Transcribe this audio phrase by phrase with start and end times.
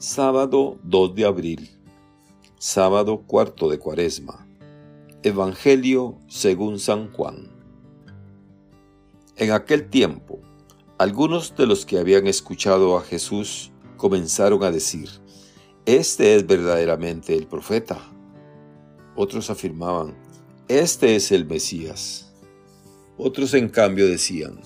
[0.00, 1.70] Sábado 2 de abril.
[2.56, 4.46] Sábado cuarto de Cuaresma.
[5.24, 7.48] Evangelio según San Juan.
[9.34, 10.38] En aquel tiempo,
[10.98, 15.08] algunos de los que habían escuchado a Jesús comenzaron a decir,
[15.84, 17.98] Este es verdaderamente el profeta.
[19.16, 20.16] Otros afirmaban,
[20.68, 22.32] Este es el Mesías.
[23.16, 24.60] Otros en cambio decían,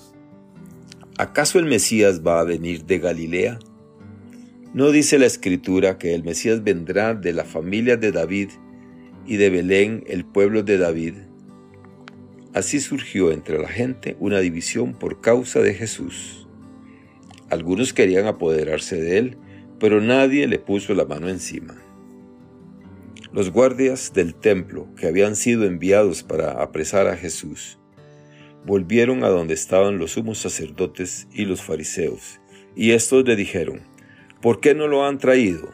[1.17, 3.57] ¿acaso el Mesías va a venir de Galilea?
[4.73, 8.49] ¿No dice la escritura que el Mesías vendrá de la familia de David
[9.23, 11.13] y de Belén, el pueblo de David?
[12.55, 16.47] Así surgió entre la gente una división por causa de Jesús.
[17.51, 19.37] Algunos querían apoderarse de él,
[19.79, 21.75] pero nadie le puso la mano encima.
[23.31, 27.77] Los guardias del templo, que habían sido enviados para apresar a Jesús,
[28.65, 32.39] volvieron a donde estaban los sumos sacerdotes y los fariseos,
[32.75, 33.92] y estos le dijeron,
[34.43, 35.69] ¿por qué no lo han traído?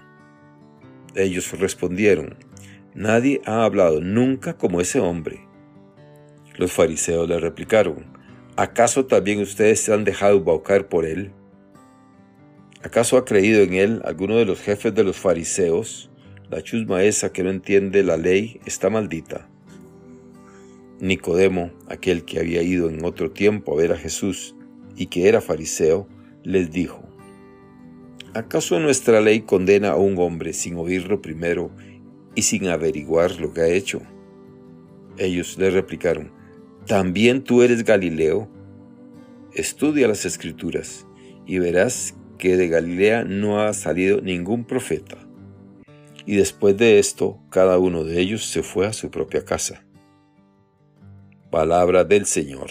[1.16, 2.38] Ellos respondieron,
[2.94, 5.40] Nadie ha hablado nunca como ese hombre.
[6.56, 8.06] Los fariseos le replicaron,
[8.58, 11.32] ¿acaso también ustedes se han dejado baucar por él?
[12.84, 16.12] ¿Acaso ha creído en él alguno de los jefes de los fariseos?
[16.52, 19.50] La chusma esa que no entiende la ley está maldita.
[21.00, 24.56] Nicodemo, aquel que había ido en otro tiempo a ver a Jesús
[24.96, 26.08] y que era fariseo,
[26.44, 27.09] les dijo,
[28.36, 31.72] ¿Acaso nuestra ley condena a un hombre sin oírlo primero
[32.36, 34.02] y sin averiguar lo que ha hecho?
[35.18, 36.32] Ellos le replicaron,
[36.86, 38.48] ¿también tú eres Galileo?
[39.54, 41.08] Estudia las escrituras
[41.48, 45.18] y verás que de Galilea no ha salido ningún profeta.
[46.26, 49.84] Y después de esto, cada uno de ellos se fue a su propia casa.
[51.50, 52.70] Palabra del Señor.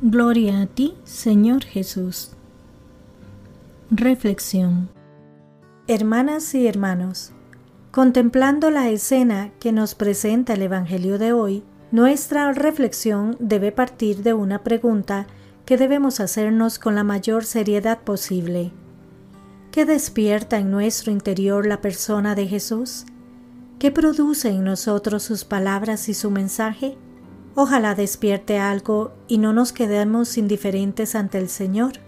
[0.00, 2.36] Gloria a ti, Señor Jesús.
[3.92, 4.90] Reflexión
[5.86, 7.30] Hermanas y hermanos,
[7.92, 14.34] contemplando la escena que nos presenta el Evangelio de hoy, nuestra reflexión debe partir de
[14.34, 15.28] una pregunta
[15.64, 18.72] que debemos hacernos con la mayor seriedad posible.
[19.70, 23.06] ¿Qué despierta en nuestro interior la persona de Jesús?
[23.78, 26.98] ¿Qué produce en nosotros sus palabras y su mensaje?
[27.54, 32.04] Ojalá despierte algo y no nos quedemos indiferentes ante el Señor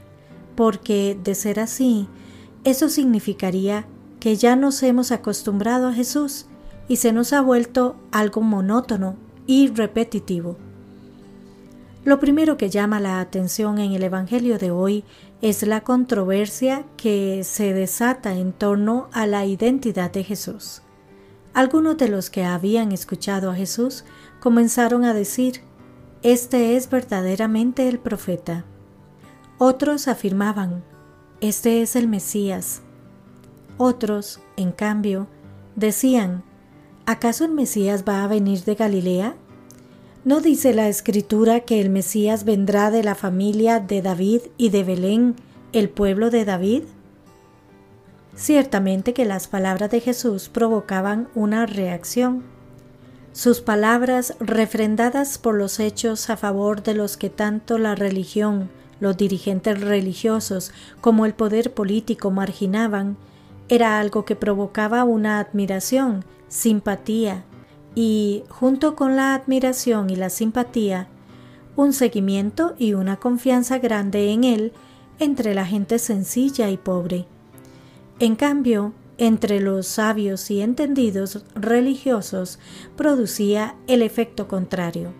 [0.58, 2.08] porque de ser así,
[2.64, 3.86] eso significaría
[4.19, 6.46] que ya nos hemos acostumbrado a Jesús
[6.88, 9.14] y se nos ha vuelto algo monótono
[9.46, 10.56] y repetitivo.
[12.04, 15.04] Lo primero que llama la atención en el Evangelio de hoy
[15.42, 20.82] es la controversia que se desata en torno a la identidad de Jesús.
[21.54, 24.04] Algunos de los que habían escuchado a Jesús
[24.40, 25.60] comenzaron a decir,
[26.25, 28.64] Este es verdaderamente el profeta.
[29.60, 30.84] Otros afirmaban,
[31.41, 32.82] este es el Mesías.
[33.76, 35.26] Otros, en cambio,
[35.74, 36.44] decían,
[37.06, 39.34] ¿acaso el Mesías va a venir de Galilea?
[40.24, 44.84] ¿No dice la escritura que el Mesías vendrá de la familia de David y de
[44.84, 45.34] Belén,
[45.72, 46.84] el pueblo de David?
[48.36, 52.44] Ciertamente que las palabras de Jesús provocaban una reacción.
[53.32, 58.70] Sus palabras, refrendadas por los hechos a favor de los que tanto la religión
[59.00, 63.16] los dirigentes religiosos como el poder político marginaban,
[63.69, 67.44] era algo que provocaba una admiración, simpatía
[67.94, 71.08] y, junto con la admiración y la simpatía,
[71.76, 74.72] un seguimiento y una confianza grande en él
[75.19, 77.26] entre la gente sencilla y pobre.
[78.19, 82.58] En cambio, entre los sabios y entendidos religiosos
[82.97, 85.12] producía el efecto contrario.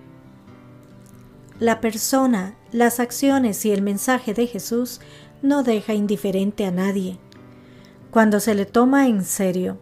[1.61, 5.01] La persona, las acciones y el mensaje de Jesús
[5.43, 7.19] no deja indiferente a nadie.
[8.13, 9.79] Cuando se le toma en serio,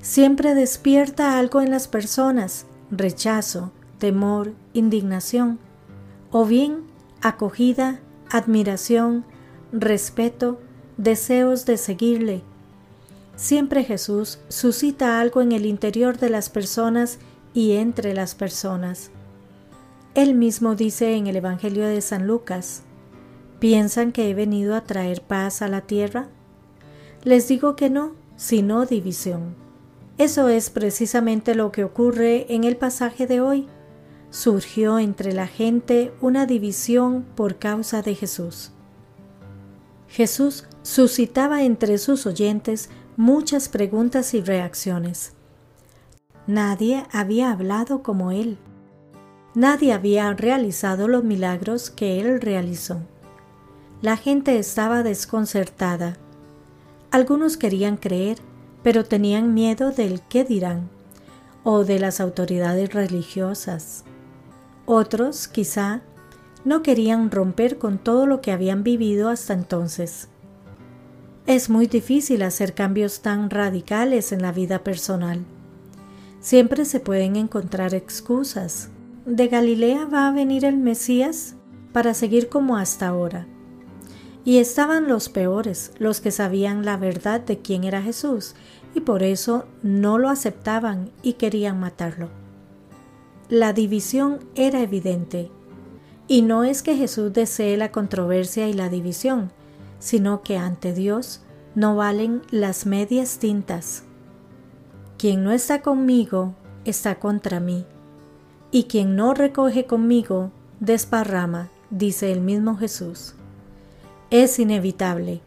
[0.00, 5.58] siempre despierta algo en las personas, rechazo, temor, indignación,
[6.30, 6.84] o bien
[7.20, 8.00] acogida,
[8.30, 9.24] admiración,
[9.70, 10.60] respeto,
[10.96, 12.42] deseos de seguirle.
[13.36, 17.18] Siempre Jesús suscita algo en el interior de las personas
[17.52, 19.10] y entre las personas.
[20.18, 22.82] Él mismo dice en el Evangelio de San Lucas,
[23.60, 26.28] ¿piensan que he venido a traer paz a la tierra?
[27.22, 29.54] Les digo que no, sino división.
[30.16, 33.68] Eso es precisamente lo que ocurre en el pasaje de hoy.
[34.30, 38.72] Surgió entre la gente una división por causa de Jesús.
[40.08, 45.34] Jesús suscitaba entre sus oyentes muchas preguntas y reacciones.
[46.48, 48.58] Nadie había hablado como él.
[49.54, 53.00] Nadie había realizado los milagros que él realizó.
[54.02, 56.16] La gente estaba desconcertada.
[57.10, 58.38] Algunos querían creer,
[58.82, 60.88] pero tenían miedo del qué dirán
[61.64, 64.04] o de las autoridades religiosas.
[64.86, 66.02] Otros, quizá,
[66.64, 70.28] no querían romper con todo lo que habían vivido hasta entonces.
[71.46, 75.44] Es muy difícil hacer cambios tan radicales en la vida personal.
[76.40, 78.90] Siempre se pueden encontrar excusas.
[79.28, 81.54] ¿De Galilea va a venir el Mesías?
[81.92, 83.46] Para seguir como hasta ahora.
[84.42, 88.54] Y estaban los peores, los que sabían la verdad de quién era Jesús,
[88.94, 92.30] y por eso no lo aceptaban y querían matarlo.
[93.50, 95.50] La división era evidente,
[96.26, 99.52] y no es que Jesús desee la controversia y la división,
[99.98, 101.42] sino que ante Dios
[101.74, 104.04] no valen las medias tintas.
[105.18, 106.54] Quien no está conmigo
[106.86, 107.84] está contra mí,
[108.70, 110.50] y quien no recoge conmigo
[110.80, 113.34] desparrama, dice el mismo Jesús.
[114.30, 115.40] Es inevitable.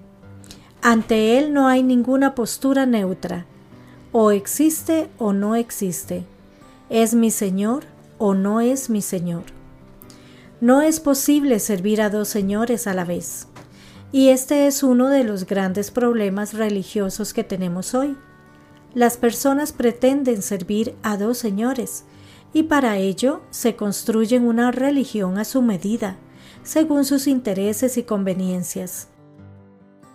[0.81, 3.45] Ante Él no hay ninguna postura neutra.
[4.11, 6.25] O existe o no existe.
[6.89, 7.83] Es mi Señor
[8.17, 9.43] o no es mi Señor.
[10.59, 13.47] No es posible servir a dos señores a la vez.
[14.11, 18.17] Y este es uno de los grandes problemas religiosos que tenemos hoy.
[18.93, 22.03] Las personas pretenden servir a dos señores
[22.53, 26.17] y para ello se construyen una religión a su medida,
[26.63, 29.07] según sus intereses y conveniencias.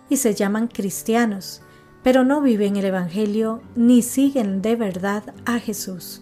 [0.09, 1.61] Y se llaman cristianos,
[2.03, 6.21] pero no viven el Evangelio ni siguen de verdad a Jesús.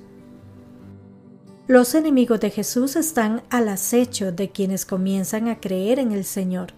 [1.68, 6.74] Los enemigos de Jesús están al acecho de quienes comienzan a creer en el Señor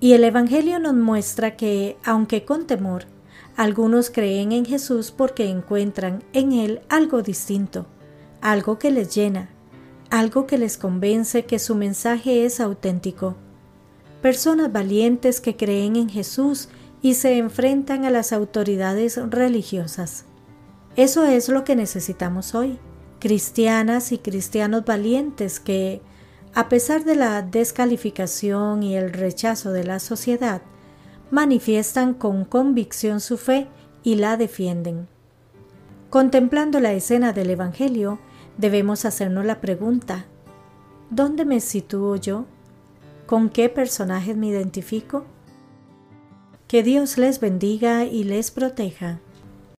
[0.00, 3.04] y el Evangelio nos muestra que, aunque con temor,
[3.56, 7.86] algunos creen en Jesús porque encuentran en Él algo distinto,
[8.40, 9.50] algo que les llena,
[10.10, 13.36] algo que les convence que su mensaje es auténtico.
[14.22, 16.68] Personas valientes que creen en Jesús
[17.02, 20.26] y se enfrentan a las autoridades religiosas.
[20.96, 22.78] Eso es lo que necesitamos hoy,
[23.20, 26.02] cristianas y cristianos valientes que,
[26.54, 30.62] a pesar de la descalificación y el rechazo de la sociedad,
[31.30, 33.68] manifiestan con convicción su fe
[34.02, 35.06] y la defienden.
[36.10, 38.18] Contemplando la escena del Evangelio,
[38.60, 40.26] debemos hacernos la pregunta,
[41.08, 42.44] ¿dónde me sitúo yo?
[43.26, 45.24] ¿Con qué personajes me identifico?
[46.68, 49.18] Que Dios les bendiga y les proteja.